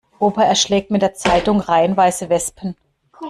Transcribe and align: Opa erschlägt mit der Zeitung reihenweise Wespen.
Opa 0.19 0.41
erschlägt 0.41 0.89
mit 0.89 1.03
der 1.03 1.13
Zeitung 1.13 1.59
reihenweise 1.59 2.27
Wespen. 2.31 2.75